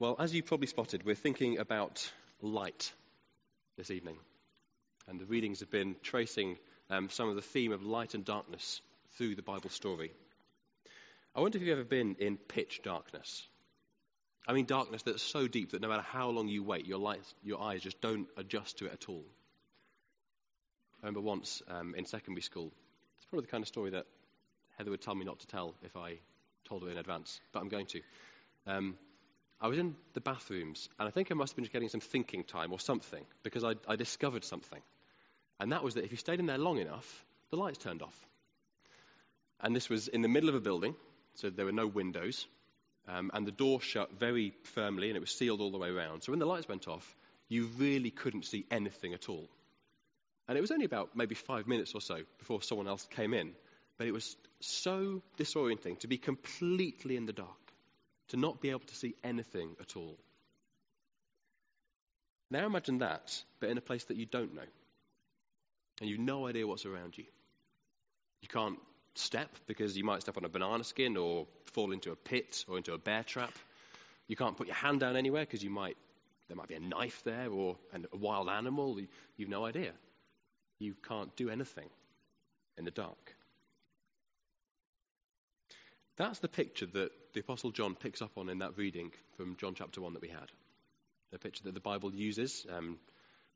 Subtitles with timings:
[0.00, 2.08] Well, as you probably spotted, we're thinking about
[2.40, 2.92] light
[3.76, 4.16] this evening.
[5.08, 6.56] And the readings have been tracing
[6.88, 8.80] um, some of the theme of light and darkness
[9.16, 10.12] through the Bible story.
[11.34, 13.44] I wonder if you've ever been in pitch darkness.
[14.46, 17.24] I mean, darkness that's so deep that no matter how long you wait, your, light,
[17.42, 19.24] your eyes just don't adjust to it at all.
[21.02, 22.72] I remember once um, in secondary school,
[23.16, 24.06] it's probably the kind of story that
[24.76, 26.18] Heather would tell me not to tell if I
[26.68, 28.00] told her in advance, but I'm going to.
[28.64, 28.96] Um,
[29.60, 32.44] I was in the bathrooms, and I think I must have been getting some thinking
[32.44, 34.80] time or something, because I, I discovered something.
[35.58, 38.14] And that was that if you stayed in there long enough, the lights turned off.
[39.60, 40.94] And this was in the middle of a building,
[41.34, 42.46] so there were no windows,
[43.08, 46.22] um, and the door shut very firmly, and it was sealed all the way around.
[46.22, 47.16] So when the lights went off,
[47.48, 49.48] you really couldn't see anything at all.
[50.46, 53.52] And it was only about maybe five minutes or so before someone else came in,
[53.96, 57.67] but it was so disorienting to be completely in the dark
[58.28, 60.16] to not be able to see anything at all.
[62.50, 64.62] Now imagine that, but in a place that you don't know.
[66.00, 67.24] And you've no idea what's around you.
[68.40, 68.78] You can't
[69.14, 72.76] step because you might step on a banana skin or fall into a pit or
[72.76, 73.52] into a bear trap.
[74.28, 75.96] You can't put your hand down anywhere because you might
[76.48, 78.98] there might be a knife there or a wild animal.
[79.36, 79.92] You've no idea.
[80.78, 81.88] You can't do anything
[82.78, 83.34] in the dark.
[86.18, 89.74] That's the picture that the Apostle John picks up on in that reading from John
[89.76, 90.50] chapter 1 that we had.
[91.30, 92.66] The picture that the Bible uses.
[92.76, 92.98] Um,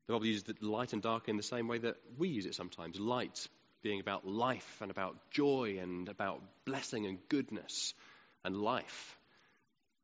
[0.07, 3.01] the Bible uses light and dark in the same way that we use it sometimes.
[3.01, 3.49] Light
[3.83, 7.95] being about life and about joy and about blessing and goodness
[8.45, 9.19] and life,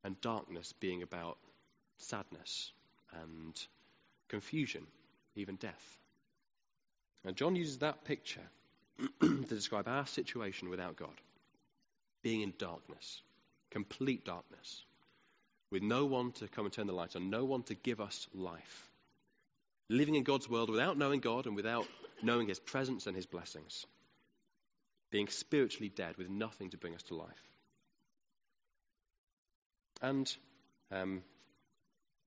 [0.02, 1.38] and darkness being about
[1.98, 2.72] sadness
[3.22, 3.54] and
[4.28, 4.84] confusion,
[5.36, 5.98] even death.
[7.24, 8.48] And John uses that picture
[9.20, 11.14] to describe our situation without God
[12.22, 13.22] being in darkness,
[13.70, 14.84] complete darkness,
[15.70, 18.26] with no one to come and turn the light on, no one to give us
[18.34, 18.88] life.
[19.90, 21.86] Living in God's world without knowing God and without
[22.22, 23.86] knowing His presence and His blessings.
[25.10, 27.48] Being spiritually dead with nothing to bring us to life.
[30.02, 30.30] And
[30.92, 31.22] um,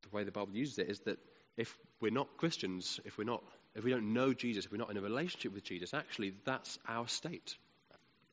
[0.04, 1.20] the way the Bible uses it is that
[1.58, 3.44] if we're not Christians, if we're not,
[3.76, 6.80] if we don't know Jesus, if we're not in a relationship with Jesus, actually that's
[6.88, 7.56] our state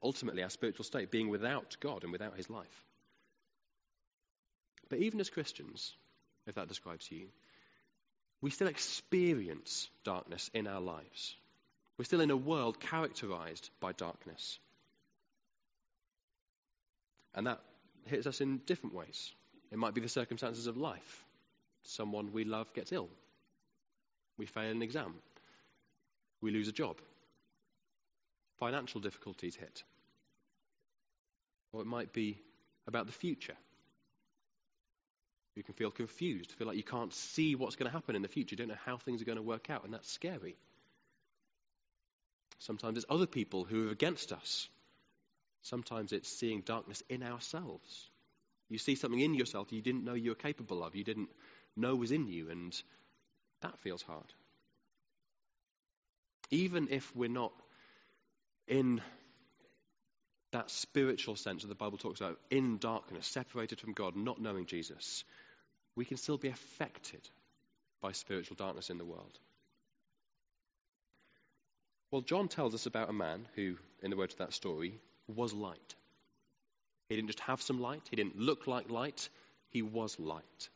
[0.02, 2.84] ultimately our spiritual state, being without God and without His life.
[4.88, 5.94] But even as Christians,
[6.46, 7.28] if that describes you,
[8.40, 11.34] we still experience darkness in our lives.
[11.96, 14.58] We're still in a world characterized by darkness.
[17.34, 17.60] And that
[18.06, 19.32] hits us in different ways.
[19.72, 21.24] It might be the circumstances of life.
[21.82, 23.08] Someone we love gets ill.
[24.38, 25.14] We fail an exam.
[26.40, 26.96] We lose a job
[28.58, 29.82] financial difficulties hit.
[31.72, 32.38] Or it might be
[32.86, 33.56] about the future.
[35.54, 38.28] You can feel confused, feel like you can't see what's going to happen in the
[38.28, 40.56] future, you don't know how things are going to work out, and that's scary.
[42.60, 44.68] Sometimes it's other people who are against us.
[45.62, 48.08] Sometimes it's seeing darkness in ourselves.
[48.68, 51.28] You see something in yourself you didn't know you were capable of, you didn't
[51.76, 52.80] know was in you, and
[53.62, 54.32] that feels hard.
[56.50, 57.52] Even if we're not
[58.68, 59.00] in
[60.52, 64.66] that spiritual sense that the Bible talks about, in darkness, separated from God, not knowing
[64.66, 65.24] Jesus,
[65.96, 67.20] we can still be affected
[68.00, 69.38] by spiritual darkness in the world.
[72.10, 75.52] Well, John tells us about a man who, in the words of that story, was
[75.52, 75.94] light.
[77.08, 79.28] He didn't just have some light, he didn't look like light,
[79.70, 80.68] he was light.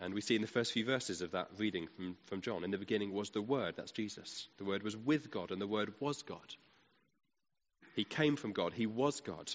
[0.00, 2.70] And we see in the first few verses of that reading from, from John, in
[2.70, 4.46] the beginning was the Word, that's Jesus.
[4.58, 6.54] The Word was with God, and the Word was God.
[7.96, 9.50] He came from God, He was God.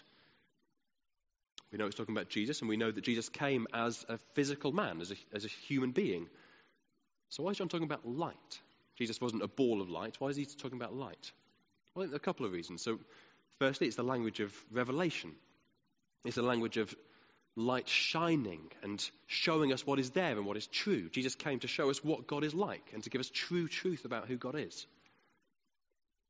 [1.72, 4.72] We know it's talking about Jesus, and we know that Jesus came as a physical
[4.72, 6.28] man, as a, as a human being.
[7.30, 8.60] So why is John talking about light?
[8.96, 10.18] Jesus wasn't a ball of light.
[10.20, 11.31] Why is he talking about light?
[11.96, 12.84] Well, there are a couple of reasons.
[12.84, 13.00] So,
[13.60, 15.31] firstly, it's the language of revelation.
[16.25, 16.94] It's the language of
[17.56, 21.10] light shining and showing us what is there and what is true.
[21.10, 24.06] Jesus came to show us what God is like and to give us true truth
[24.06, 24.88] about who God is.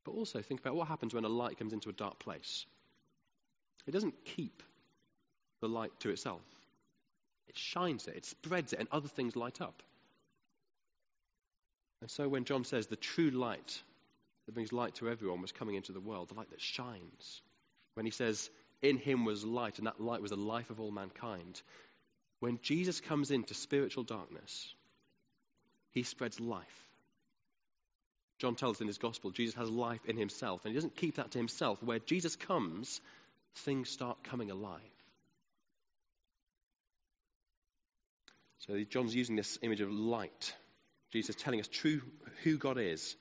[0.04, 2.66] But also think about what happens when a light comes into a dark place.
[3.86, 4.62] It doesn't keep
[5.60, 6.42] the light to itself.
[7.48, 9.82] It shines it, it spreads it, and other things light up.
[12.00, 13.82] And so when John says the true light
[14.44, 17.40] that brings light to everyone was coming into the world, the light that shines,
[17.94, 18.50] when he says
[18.84, 21.60] in him was light, and that light was the life of all mankind.
[22.40, 24.72] When Jesus comes into spiritual darkness,
[25.92, 26.66] he spreads life.
[28.38, 31.30] John tells in his gospel, Jesus has life in himself, and he doesn't keep that
[31.30, 31.82] to himself.
[31.82, 33.00] Where Jesus comes,
[33.58, 34.80] things start coming alive.
[38.58, 40.54] So John's using this image of light.
[41.10, 42.02] Jesus telling us true
[42.42, 43.16] who God is,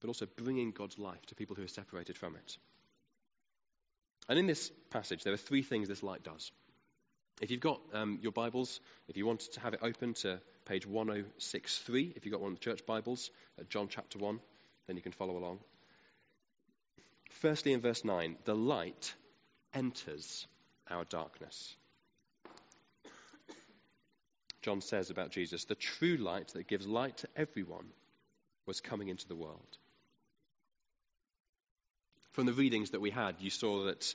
[0.00, 2.58] but also bringing God's life to people who are separated from it.
[4.30, 6.52] And in this passage, there are three things this light does.
[7.42, 8.78] If you've got um, your Bibles,
[9.08, 12.58] if you want to have it open to page 1063, if you've got one of
[12.60, 13.28] the church Bibles,
[13.58, 14.38] at John chapter 1,
[14.86, 15.58] then you can follow along.
[17.40, 19.12] Firstly, in verse 9, the light
[19.74, 20.46] enters
[20.88, 21.74] our darkness.
[24.62, 27.86] John says about Jesus, the true light that gives light to everyone
[28.64, 29.78] was coming into the world.
[32.40, 34.14] From the readings that we had, you saw that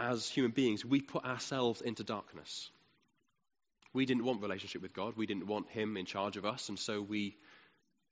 [0.00, 2.72] as human beings, we put ourselves into darkness.
[3.92, 5.16] We didn't want relationship with God.
[5.16, 7.36] We didn't want Him in charge of us, and so we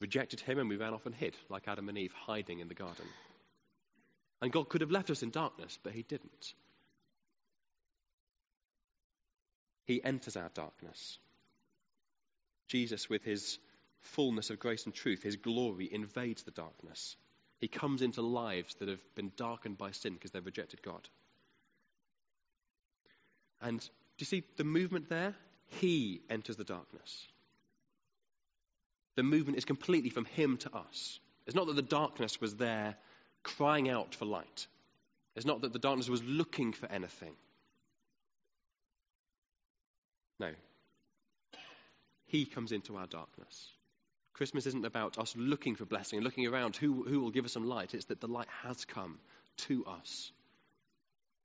[0.00, 2.74] rejected Him and we ran off and hid, like Adam and Eve hiding in the
[2.74, 3.06] garden.
[4.40, 6.54] And God could have left us in darkness, but He didn't.
[9.86, 11.18] He enters our darkness.
[12.68, 13.58] Jesus, with His
[13.98, 17.16] fullness of grace and truth, His glory invades the darkness.
[17.60, 21.08] He comes into lives that have been darkened by sin because they've rejected God.
[23.60, 23.88] And do
[24.18, 25.34] you see the movement there?
[25.66, 27.26] He enters the darkness.
[29.16, 31.18] The movement is completely from him to us.
[31.46, 32.96] It's not that the darkness was there
[33.42, 34.66] crying out for light.
[35.34, 37.32] It's not that the darkness was looking for anything.
[40.38, 40.50] No.
[42.26, 43.68] He comes into our darkness.
[44.36, 47.52] Christmas isn't about us looking for blessing and looking around who, who will give us
[47.52, 47.94] some light.
[47.94, 49.18] It's that the light has come
[49.68, 50.30] to us.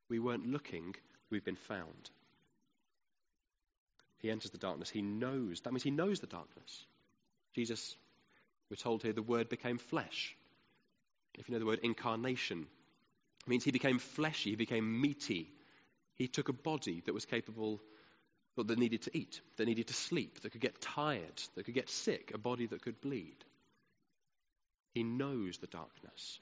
[0.09, 0.95] We weren't looking,
[1.29, 2.09] we've been found.
[4.17, 4.89] He enters the darkness.
[4.89, 5.61] He knows.
[5.61, 6.85] That means he knows the darkness.
[7.55, 7.95] Jesus,
[8.69, 10.35] we're told here, the Word became flesh.
[11.35, 12.67] If you know the word incarnation,
[13.45, 15.49] it means he became fleshy, he became meaty.
[16.15, 17.81] He took a body that was capable,
[18.57, 21.73] that they needed to eat, that needed to sleep, that could get tired, that could
[21.73, 23.37] get sick, a body that could bleed.
[24.93, 26.39] He knows the darkness.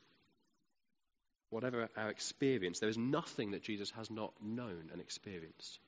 [1.51, 5.79] Whatever our experience, there is nothing that Jesus has not known and experienced.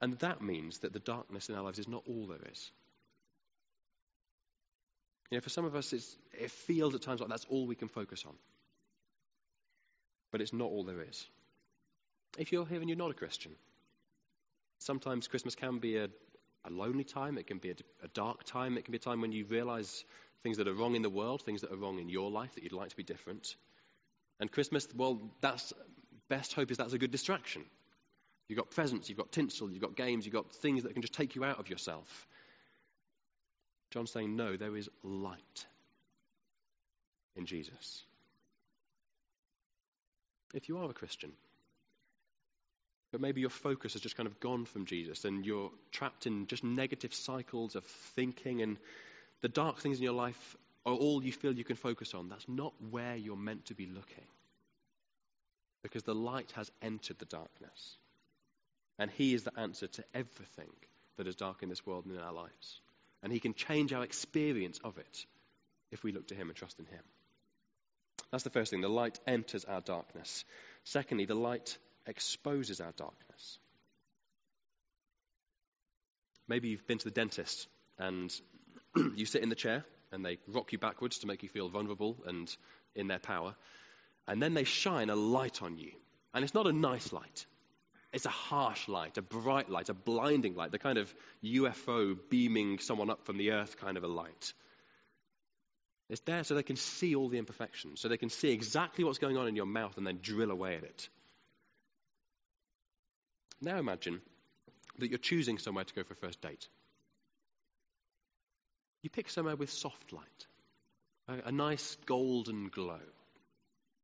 [0.00, 2.70] And that means that the darkness in our lives is not all there is.
[5.30, 7.88] You know, for some of us, it feels at times like that's all we can
[7.88, 8.34] focus on.
[10.30, 11.26] But it's not all there is.
[12.38, 13.52] If you're here and you're not a Christian,
[14.78, 16.08] sometimes Christmas can be a,
[16.64, 19.20] a lonely time, it can be a, a dark time, it can be a time
[19.20, 20.04] when you realize
[20.42, 22.62] things that are wrong in the world, things that are wrong in your life that
[22.62, 23.56] you'd like to be different.
[24.38, 25.72] And Christmas, well, that's
[26.28, 27.64] best hope is that's a good distraction.
[28.48, 31.14] You've got presents, you've got tinsel, you've got games, you've got things that can just
[31.14, 32.26] take you out of yourself.
[33.90, 35.66] John's saying, no, there is light
[37.34, 38.04] in Jesus.
[40.54, 41.32] If you are a Christian,
[43.16, 46.46] but maybe your focus has just kind of gone from Jesus and you're trapped in
[46.48, 47.82] just negative cycles of
[48.14, 48.76] thinking and
[49.40, 50.54] the dark things in your life
[50.84, 53.86] are all you feel you can focus on, that's not where you're meant to be
[53.86, 54.26] looking.
[55.82, 57.96] Because the light has entered the darkness.
[58.98, 60.68] And He is the answer to everything
[61.16, 62.80] that is dark in this world and in our lives.
[63.22, 65.24] And He can change our experience of it
[65.90, 67.02] if we look to Him and trust in Him.
[68.30, 68.82] That's the first thing.
[68.82, 70.44] The light enters our darkness.
[70.84, 73.58] Secondly, the light exposes our darkness.
[76.48, 77.66] Maybe you've been to the dentist
[77.98, 78.32] and
[79.16, 82.16] you sit in the chair and they rock you backwards to make you feel vulnerable
[82.26, 82.54] and
[82.94, 83.54] in their power.
[84.28, 85.92] And then they shine a light on you.
[86.34, 87.46] And it's not a nice light.
[88.12, 91.12] It's a harsh light, a bright light, a blinding light, the kind of
[91.44, 94.52] UFO beaming someone up from the earth kind of a light.
[96.08, 99.18] It's there so they can see all the imperfections, so they can see exactly what's
[99.18, 101.08] going on in your mouth and then drill away at it.
[103.60, 104.20] Now imagine
[104.98, 106.68] that you're choosing somewhere to go for a first date.
[109.02, 110.46] You pick somewhere with soft light,
[111.28, 113.00] a, a nice golden glow,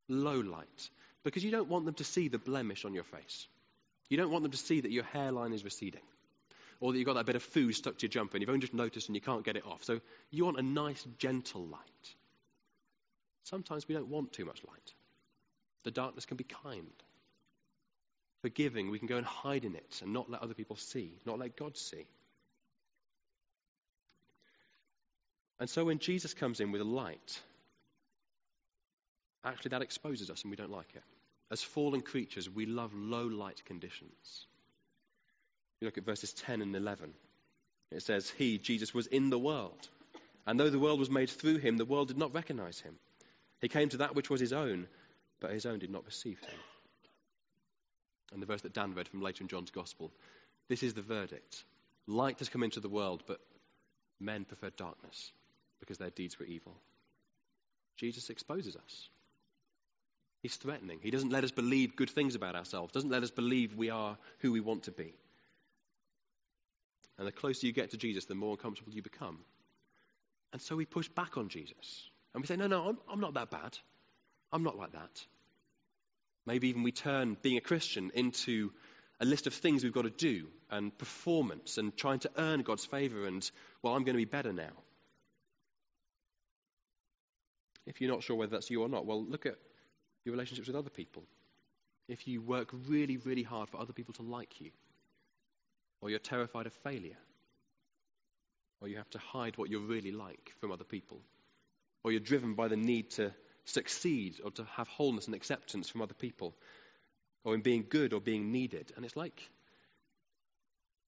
[0.09, 0.91] low light,
[1.25, 3.47] because you don't want them to see the blemish on your face.
[4.09, 6.03] You don't want them to see that your hairline is receding
[6.81, 8.61] or that you've got that bit of food stuck to your jumper and you've only
[8.61, 9.85] just noticed and you can't get it off.
[9.85, 11.81] So you want a nice, gentle light.
[13.45, 14.93] Sometimes we don't want too much light.
[15.85, 16.93] The darkness can be kind,
[18.43, 18.91] forgiving.
[18.91, 21.57] We can go and hide in it and not let other people see, not let
[21.57, 22.07] God see.
[25.59, 27.41] And so when Jesus comes in with a light,
[29.45, 31.03] actually that exposes us and we don't like it.
[31.51, 34.47] As fallen creatures, we love low light conditions.
[35.81, 37.13] You look at verses 10 and 11.
[37.91, 39.89] It says, He, Jesus, was in the world.
[40.47, 42.97] And though the world was made through him, the world did not recognize him.
[43.61, 44.89] He came to that which was his own,
[45.41, 46.59] but his own did not receive him.
[48.33, 50.11] And the verse that Dan read from later in John's Gospel.
[50.69, 51.65] This is the verdict.
[52.07, 53.41] Light has come into the world, but
[54.21, 55.33] men preferred darkness
[55.81, 56.75] because their deeds were evil.
[57.97, 59.09] Jesus exposes us.
[60.41, 60.99] He's threatening.
[61.03, 64.17] He doesn't let us believe good things about ourselves, doesn't let us believe we are
[64.39, 65.15] who we want to be.
[67.19, 69.39] And the closer you get to Jesus, the more uncomfortable you become.
[70.53, 72.09] And so we push back on Jesus.
[72.35, 73.79] And we say, no, no, I'm, I'm not that bad.
[74.53, 75.25] I'm not like that.
[76.47, 78.73] Maybe even we turn being a Christian into
[79.21, 82.85] a list of things we've got to do and performance and trying to earn God's
[82.85, 83.49] favor and,
[83.83, 84.73] well, I'm going to be better now.
[87.87, 89.57] If you're not sure whether that's you or not, well, look at
[90.25, 91.25] your relationships with other people.
[92.09, 94.71] If you work really, really hard for other people to like you,
[96.01, 97.17] or you're terrified of failure,
[98.81, 101.21] or you have to hide what you're really like from other people,
[102.03, 103.33] or you're driven by the need to
[103.65, 106.55] succeed or to have wholeness and acceptance from other people,
[107.45, 108.93] or in being good or being needed.
[108.97, 109.49] And it's like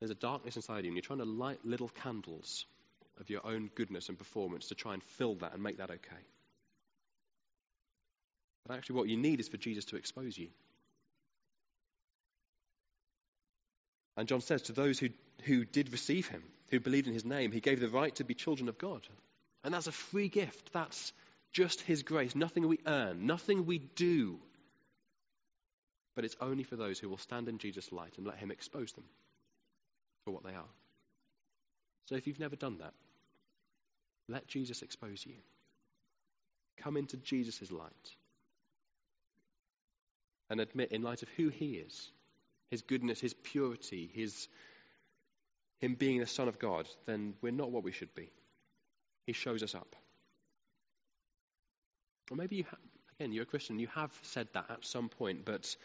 [0.00, 2.66] there's a darkness inside you, and you're trying to light little candles
[3.20, 6.23] of your own goodness and performance to try and fill that and make that okay.
[8.66, 10.49] But actually, what you need is for Jesus to expose you.
[14.16, 15.08] And John says to those who,
[15.42, 18.34] who did receive him, who believed in his name, he gave the right to be
[18.34, 19.00] children of God.
[19.64, 20.73] And that's a free gift.
[20.73, 21.12] That's
[21.54, 22.34] just his grace.
[22.34, 24.38] Nothing we earn, nothing we do.
[26.14, 28.92] But it's only for those who will stand in Jesus' light and let him expose
[28.92, 29.04] them
[30.25, 30.68] for what they are.
[32.06, 32.92] So if you've never done that,
[34.28, 35.34] let Jesus expose you.
[36.78, 37.90] Come into Jesus' light
[40.50, 42.11] and admit, in light of who he is,
[42.70, 44.49] his goodness, his purity, his
[45.80, 48.30] him being the Son of God, then we're not what we should be.
[49.26, 49.94] He shows us up.
[52.31, 52.76] Or maybe you, ha-
[53.19, 55.76] again, you're a Christian, you have said that at some point, but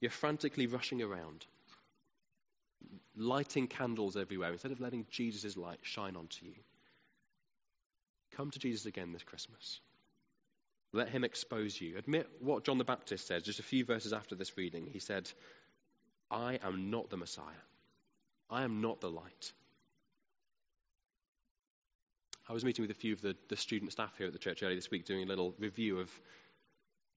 [0.00, 1.46] you're frantically rushing around,
[3.16, 6.54] lighting candles everywhere instead of letting Jesus' light shine onto you.
[8.36, 9.80] Come to Jesus again this Christmas.
[10.92, 11.96] Let him expose you.
[11.96, 14.86] Admit what John the Baptist says just a few verses after this reading.
[14.86, 15.30] He said,
[16.30, 17.44] I am not the Messiah.
[18.50, 19.52] I am not the light.
[22.48, 24.62] I was meeting with a few of the, the student staff here at the church
[24.62, 26.10] earlier this week doing a little review of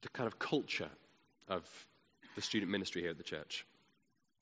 [0.02, 0.90] the kind of culture
[1.48, 1.64] of
[2.36, 3.66] the student ministry here at the church.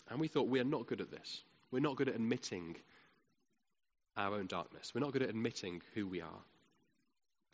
[0.09, 1.43] And we thought we are not good at this.
[1.71, 2.75] We're not good at admitting
[4.15, 4.91] our own darkness.
[4.93, 6.41] We're not good at admitting who we are.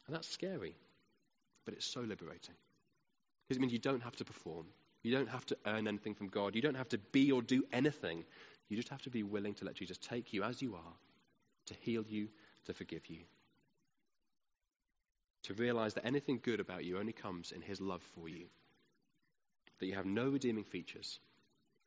[0.08, 0.76] And that's scary
[1.66, 2.56] but it's so liberating.
[3.48, 4.66] Because it means you don't have to perform.
[5.04, 6.56] You don't have to earn anything from God.
[6.56, 8.24] You don't have to be or do anything.
[8.70, 10.94] You just have to be willing to let Jesus take you as you are,
[11.68, 12.30] to heal you,
[12.66, 13.20] to forgive you.
[15.44, 18.46] To realize that anything good about you only comes in his love for you.
[19.80, 21.20] That you have no redeeming features,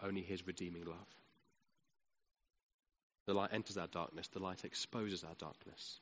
[0.02, 1.06] only his redeeming love.
[3.26, 6.00] The light enters our darkness, the light exposes our darkness.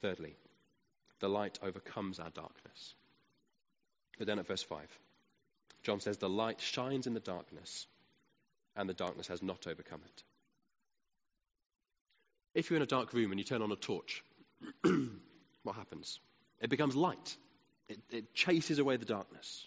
[0.00, 0.36] Thirdly,
[1.20, 2.94] the light overcomes our darkness.
[4.16, 4.86] But then at verse 5,
[5.82, 7.86] John says, The light shines in the darkness,
[8.74, 10.22] and the darkness has not overcome it.
[12.54, 14.24] If you're in a dark room and you turn on a torch,
[15.62, 16.20] what happens?
[16.60, 17.36] It becomes light,
[17.88, 19.66] it, it chases away the darkness.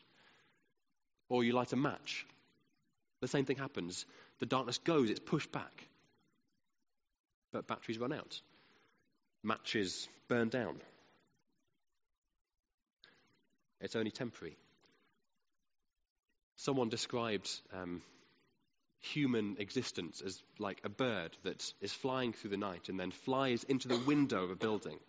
[1.30, 2.26] Or you light a match,
[3.22, 4.06] the same thing happens.
[4.40, 5.88] The darkness goes, it's pushed back.
[7.54, 8.42] But batteries run out,
[9.44, 10.78] matches burn down,
[13.80, 14.58] it's only temporary.
[16.58, 18.02] Someone described um,
[19.02, 23.64] human existence as like a bird that is flying through the night and then flies
[23.64, 25.00] into the window of a building.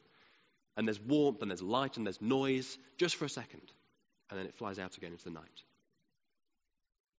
[0.76, 3.72] And there's warmth and there's light and there's noise just for a second.
[4.30, 5.62] And then it flies out again into the night.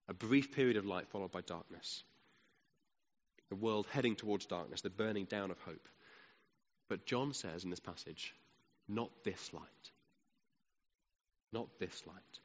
[0.07, 2.03] A brief period of light followed by darkness.
[3.49, 5.87] The world heading towards darkness, the burning down of hope.
[6.89, 8.33] But John says in this passage,
[8.89, 9.91] not this light
[11.53, 12.39] not this light.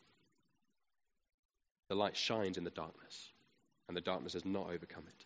[1.88, 3.30] The light shines in the darkness,
[3.88, 5.24] and the darkness has not overcome it.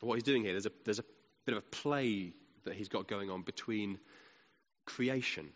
[0.00, 1.04] what he's doing here, there's a, there's a
[1.46, 2.32] bit of a play
[2.64, 3.98] that he's got going on between
[4.84, 5.48] creation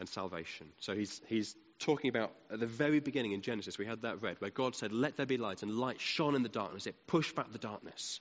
[0.00, 0.68] and salvation.
[0.80, 4.40] So he's, he's talking about at the very beginning in Genesis, we had that read,
[4.40, 6.86] where God said, Let there be light, and light shone in the darkness.
[6.86, 8.20] It pushed back the darkness,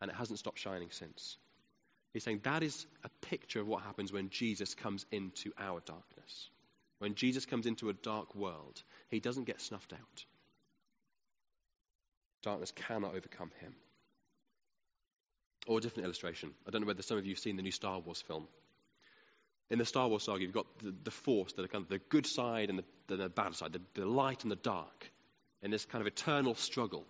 [0.00, 1.36] and it hasn't stopped shining since.
[2.12, 6.50] He's saying that is a picture of what happens when Jesus comes into our darkness.
[6.98, 10.24] When Jesus comes into a dark world, he doesn't get snuffed out.
[12.46, 13.74] Darkness cannot overcome him.
[15.66, 16.52] Or a different illustration.
[16.64, 18.46] I don't know whether some of you have seen the new Star Wars film.
[19.68, 22.24] In the Star Wars saga, you've got the, the force, the, kind of the good
[22.24, 25.10] side and the, the, bad side, the, the light and the dark.
[25.60, 27.04] in this kind of eternal struggle.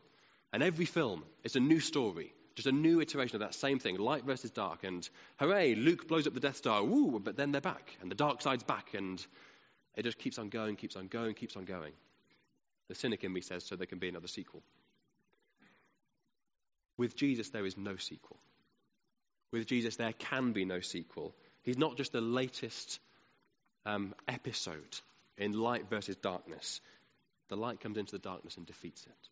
[0.55, 3.99] And every film is a new story, just a new iteration of that same thing
[3.99, 4.85] light versus dark.
[4.85, 5.07] And
[5.39, 8.41] hooray, Luke blows up the Death Star, woo, but then they're back, and the dark
[8.41, 9.25] side's back, and
[9.97, 11.93] it just keeps on going, keeps on going, keeps on going.
[12.89, 14.63] The cynic in me says so there can be another sequel.
[16.97, 18.39] With Jesus, there is no sequel.
[19.53, 21.35] With Jesus, there can be no sequel.
[21.63, 23.01] He's not just the latest
[23.85, 24.99] um, episode
[25.37, 26.81] in light versus darkness.
[27.49, 29.29] The light comes into the darkness and defeats it.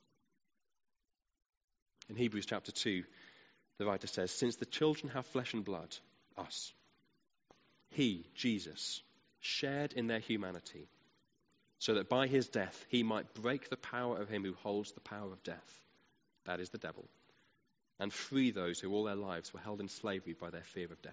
[2.09, 3.03] In Hebrews chapter 2,
[3.79, 5.97] the writer says, Since the children have flesh and blood,
[6.37, 6.73] us,
[7.91, 9.03] he, Jesus,
[9.41, 10.89] shared in their humanity,
[11.79, 15.01] so that by his death he might break the power of him who holds the
[15.01, 15.85] power of death,
[16.45, 17.05] that is the devil,
[18.01, 21.01] and free those who all their lives were held in slavery by their fear of
[21.03, 21.13] death.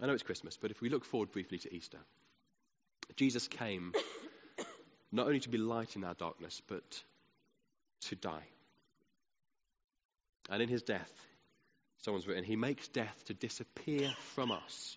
[0.00, 1.98] I know it's Christmas, but if we look forward briefly to Easter,
[3.16, 3.92] Jesus came
[5.12, 7.02] not only to be light in our darkness, but
[8.02, 8.44] to die.
[10.50, 11.12] And in his death,
[12.02, 14.96] someone's written, he makes death to disappear from us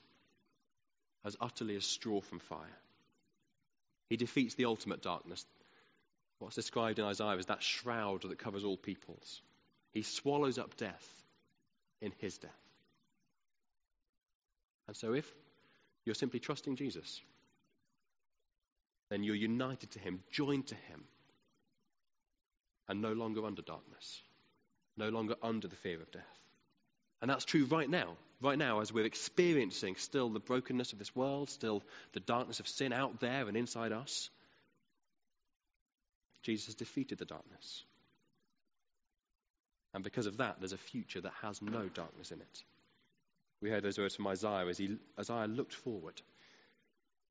[1.25, 2.77] as utterly as straw from fire.
[4.09, 5.45] He defeats the ultimate darkness,
[6.39, 9.41] what's described in Isaiah as that shroud that covers all peoples.
[9.91, 11.08] He swallows up death
[12.01, 12.51] in his death.
[14.88, 15.31] And so, if
[16.05, 17.22] you're simply trusting Jesus,
[19.10, 21.03] then you're united to him, joined to him,
[22.88, 24.22] and no longer under darkness,
[24.98, 26.24] no longer under the fear of death.
[27.22, 28.15] And that's true right now.
[28.41, 32.67] Right now, as we're experiencing still the brokenness of this world, still the darkness of
[32.67, 34.29] sin out there and inside us,
[36.41, 37.84] Jesus defeated the darkness.
[39.93, 42.63] And because of that, there's a future that has no darkness in it.
[43.62, 46.22] We heard those words from Isaiah as he, Isaiah looked forward.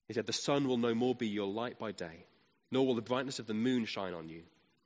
[0.08, 2.26] He said, The sun will no more be your light by day,
[2.70, 4.42] nor will the brightness of the moon shine on you.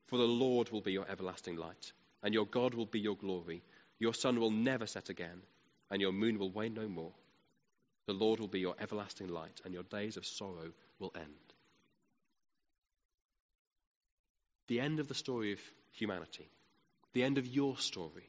[0.06, 3.62] For the Lord will be your everlasting light, and your God will be your glory.
[3.98, 5.42] Your sun will never set again,
[5.90, 7.12] and your moon will wane no more.
[8.06, 11.51] The Lord will be your everlasting light, and your days of sorrow will end.
[14.72, 16.48] The end of the story of humanity,
[17.12, 18.26] the end of your story,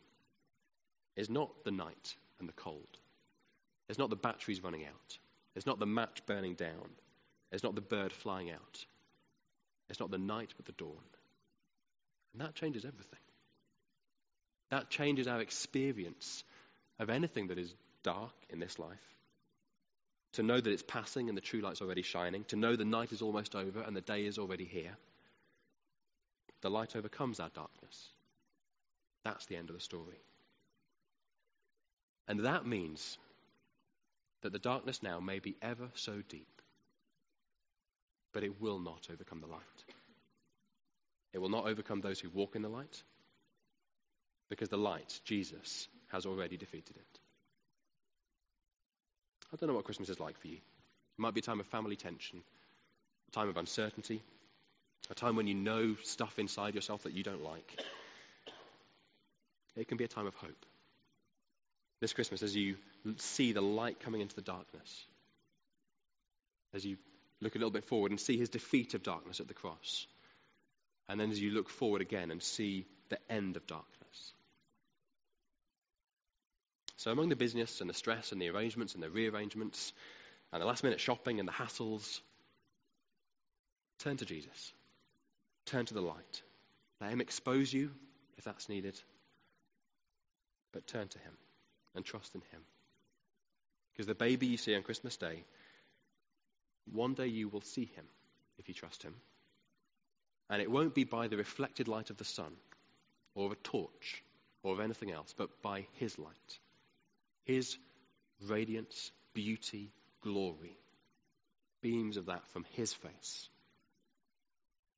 [1.16, 2.98] is not the night and the cold.
[3.88, 5.18] It's not the batteries running out.
[5.56, 6.90] It's not the match burning down.
[7.54, 8.86] It's not the bird flying out.
[9.90, 11.06] It's not the night but the dawn.
[12.34, 13.24] And that changes everything.
[14.70, 16.44] That changes our experience
[17.00, 19.16] of anything that is dark in this life.
[20.34, 22.44] To know that it's passing and the true light's already shining.
[22.50, 24.98] To know the night is almost over and the day is already here.
[26.64, 28.08] The light overcomes our darkness.
[29.26, 30.18] That's the end of the story.
[32.26, 33.18] And that means
[34.44, 36.62] that the darkness now may be ever so deep,
[38.34, 39.60] but it will not overcome the light.
[41.34, 43.04] It will not overcome those who walk in the light
[44.50, 47.20] because the light, Jesus, has already defeated it.
[49.52, 50.56] I don't know what Christmas is like for you.
[50.58, 52.42] It might be a time of family tension,
[53.28, 54.22] a time of uncertainty,
[55.10, 57.80] a time when you know stuff inside yourself that you don't like.
[59.76, 60.66] It can be a time of hope.
[62.00, 62.76] This Christmas, as you
[63.18, 65.06] see the light coming into the darkness,
[66.74, 66.98] as you
[67.42, 70.08] look a little bit forward and see his defeat of darkness at the cross,
[71.10, 74.34] and then as you look forward again and see the end of darkness.
[76.98, 79.92] So, among the business and the stress and the arrangements and the rearrangements
[80.52, 82.22] and the last minute shopping and the hassles,
[84.00, 84.74] turn to Jesus.
[85.66, 86.42] Turn to the light.
[87.00, 87.92] Let Him expose you
[88.38, 89.00] if that's needed.
[90.72, 91.34] But turn to Him
[91.96, 92.62] and trust in Him.
[93.94, 95.44] Because the baby you see on Christmas Day,
[96.92, 98.06] one day you will see Him
[98.58, 99.16] if you trust Him.
[100.50, 102.54] And it won't be by the reflected light of the sun,
[103.36, 104.24] or of a torch,
[104.62, 106.60] or of anything else, but by His light.
[107.46, 107.78] His
[108.48, 110.78] radiance, beauty, glory.
[111.82, 113.50] Beams of that from His face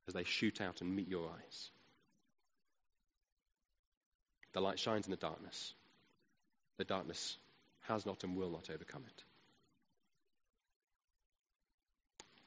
[0.07, 1.69] as they shoot out and meet your eyes.
[4.53, 5.73] The light shines in the darkness.
[6.77, 7.37] The darkness
[7.87, 9.23] has not and will not overcome it.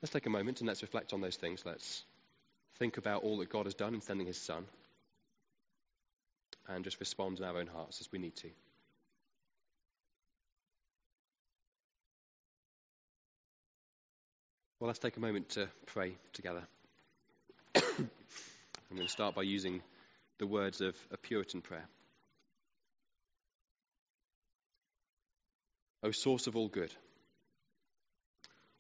[0.01, 1.65] Let's take a moment and let's reflect on those things.
[1.67, 2.05] Let's
[2.79, 4.65] think about all that God has done in sending his Son
[6.69, 8.49] and just respond in our own hearts as we need to.
[14.79, 16.63] Well, let's take a moment to pray together.
[18.91, 19.83] I'm going to start by using
[20.39, 21.89] the words of a Puritan prayer.
[26.03, 26.95] O source of all good,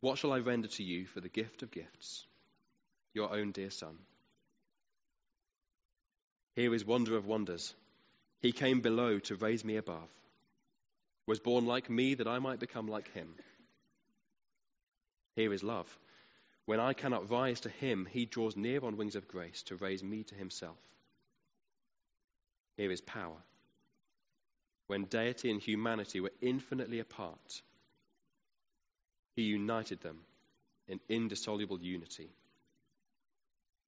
[0.00, 2.24] what shall I render to you for the gift of gifts?
[3.18, 3.98] your own dear Son.
[6.54, 7.74] Here is wonder of wonders.
[8.40, 10.08] He came below to raise me above,
[11.26, 13.34] was born like me that I might become like him.
[15.34, 15.88] Here is love.
[16.68, 20.04] When I cannot rise to him, he draws near on wings of grace to raise
[20.04, 20.76] me to himself.
[22.76, 23.38] Here is power.
[24.86, 27.62] When deity and humanity were infinitely apart,
[29.34, 30.18] he united them
[30.88, 32.28] in indissoluble unity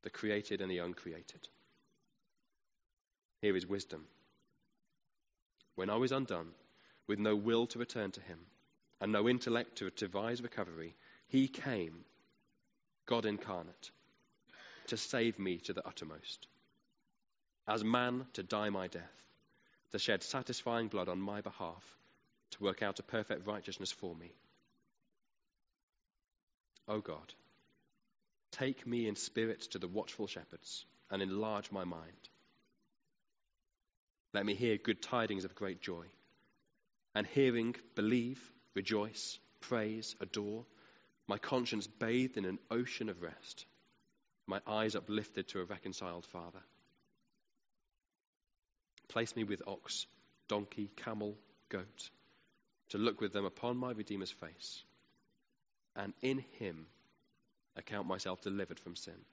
[0.01, 1.49] the created and the uncreated.
[3.43, 4.07] Here is wisdom.
[5.75, 6.53] When I was undone,
[7.07, 8.39] with no will to return to him,
[9.03, 10.95] and no intellect to devise recovery,
[11.29, 12.07] he came,
[13.11, 13.91] God incarnate,
[14.87, 16.47] to save me to the uttermost.
[17.67, 19.03] As man, to die my death,
[19.91, 21.83] to shed satisfying blood on my behalf,
[22.53, 24.31] to work out a perfect righteousness for me.
[26.87, 27.35] O oh God,
[28.53, 32.29] take me in spirit to the watchful shepherds and enlarge my mind.
[34.33, 36.05] Let me hear good tidings of great joy,
[37.17, 38.41] and hearing, believe,
[38.75, 40.65] rejoice, praise, adore,
[41.31, 43.65] my conscience bathed in an ocean of rest,
[44.49, 46.59] my eyes uplifted to a reconciled Father.
[49.07, 50.07] Place me with ox,
[50.49, 51.37] donkey, camel,
[51.69, 52.11] goat,
[52.89, 54.83] to look with them upon my Redeemer's face
[55.95, 56.87] and in him
[57.77, 59.25] account myself delivered from sin.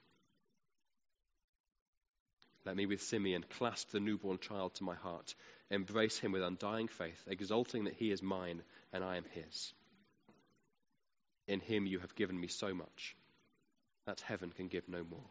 [2.64, 5.34] Let me with Simeon clasp the newborn child to my heart,
[5.72, 8.62] embrace him with undying faith, exulting that he is mine
[8.94, 9.74] and I am his.
[11.48, 13.16] In him you have given me so much
[14.06, 15.30] that heaven can give no more.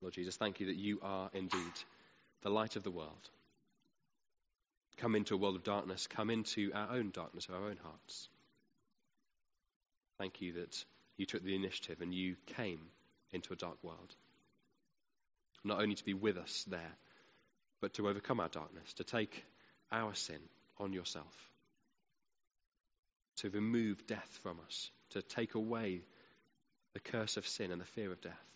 [0.00, 1.72] Lord Jesus, thank you that you are indeed
[2.42, 3.30] the light of the world.
[4.96, 8.28] Come into a world of darkness, come into our own darkness, of our own hearts.
[10.18, 10.84] Thank you that
[11.16, 12.80] you took the initiative and you came
[13.32, 14.14] into a dark world.
[15.64, 16.96] Not only to be with us there,
[17.80, 19.44] but to overcome our darkness, to take
[19.92, 20.40] our sin
[20.78, 21.49] on yourself,
[23.40, 26.02] to remove death from us, to take away
[26.94, 28.50] the curse of sin and the fear of death,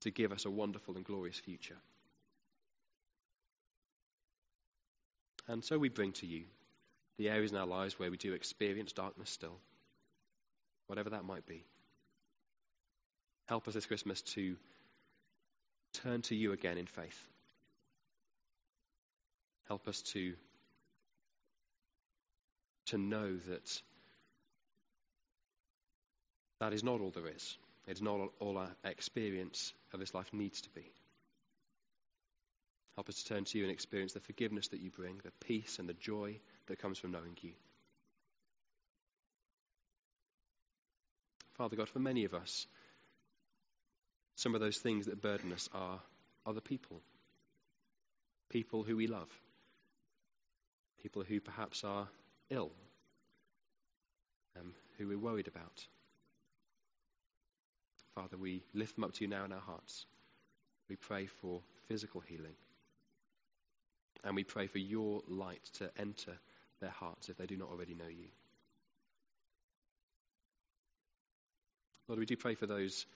[0.00, 1.78] to give us a wonderful and glorious future.
[5.46, 6.44] And so we bring to you
[7.16, 9.58] the areas in our lives where we do experience darkness still
[10.88, 11.64] whatever that might be.
[13.46, 14.56] Help us this Christmas to
[15.92, 17.28] turn to you again in faith.
[19.68, 20.34] Help us to,
[22.90, 23.82] to know that
[26.60, 27.56] that is not all there is.
[27.86, 30.84] It's not all our experience of this life needs to be.
[32.96, 35.78] Help us to turn to you and experience the forgiveness that you bring, the peace
[35.78, 37.52] and the joy that comes from knowing you.
[41.54, 42.66] Father God, for many of us,
[44.36, 46.00] some of those things that burden us are
[46.44, 47.00] other people.
[48.50, 49.28] People who we love.
[51.02, 52.08] People who perhaps are
[52.50, 52.70] ill,
[54.58, 55.86] um, who we're worried about.
[58.14, 60.06] Father, we lift them up to you now in our hearts.
[60.88, 62.54] We pray for physical healing.
[64.24, 66.36] And we pray for your light to enter
[66.80, 68.28] their hearts if they do not already know you.
[72.08, 73.06] Lord, we do pray for those,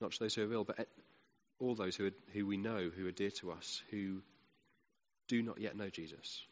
[0.00, 0.88] not just those who are ill, but
[1.60, 4.22] all those who, are, who we know, who are dear to us, who
[5.28, 6.42] do not yet know Jesus.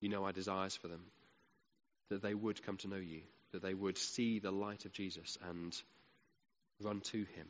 [0.00, 1.02] You know our desires for them,
[2.10, 5.38] that they would come to know you, that they would see the light of Jesus
[5.48, 5.74] and
[6.80, 7.46] run to him.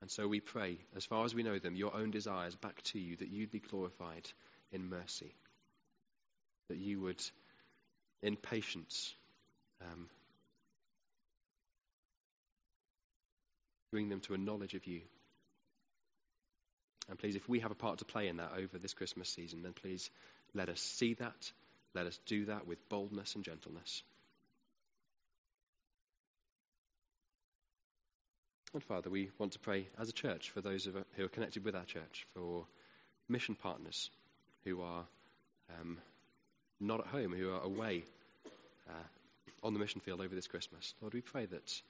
[0.00, 2.98] And so we pray, as far as we know them, your own desires back to
[2.98, 4.28] you, that you'd be glorified
[4.72, 5.32] in mercy,
[6.68, 7.22] that you would
[8.22, 9.14] in patience.
[9.80, 10.08] Um,
[13.92, 15.02] bring them to a knowledge of you.
[17.08, 19.62] And please, if we have a part to play in that over this Christmas season,
[19.62, 20.08] then please
[20.54, 21.52] let us see that.
[21.94, 24.02] Let us do that with boldness and gentleness.
[28.72, 31.74] And Father, we want to pray as a church for those who are connected with
[31.74, 32.64] our church, for
[33.28, 34.10] mission partners
[34.64, 35.04] who are
[35.78, 35.98] um,
[36.80, 38.04] not at home, who are away
[38.88, 39.04] uh,
[39.62, 40.94] on the mission field over this Christmas.
[41.02, 41.82] Lord, we pray that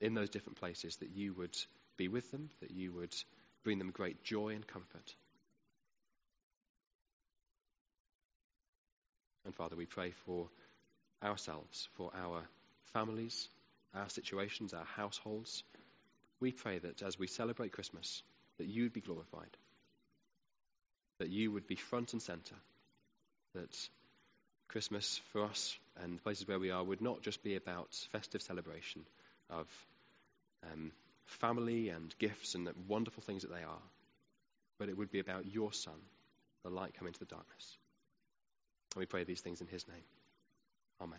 [0.00, 1.56] in those different places that you would
[1.96, 3.14] be with them, that you would
[3.64, 5.14] bring them great joy and comfort.
[9.44, 10.48] And Father, we pray for
[11.22, 12.42] ourselves, for our
[12.92, 13.48] families,
[13.94, 15.62] our situations, our households.
[16.40, 18.22] We pray that as we celebrate Christmas,
[18.58, 19.56] that you would be glorified,
[21.18, 22.56] that you would be front and center,
[23.54, 23.88] that
[24.68, 28.42] Christmas for us and the places where we are would not just be about festive
[28.42, 29.02] celebration
[29.50, 29.66] of
[30.72, 30.90] um,
[31.26, 33.82] family and gifts and the wonderful things that they are,
[34.78, 35.94] but it would be about your Son,
[36.64, 37.78] the light coming into the darkness.
[38.94, 40.04] And we pray these things in his name.
[41.00, 41.18] Amen.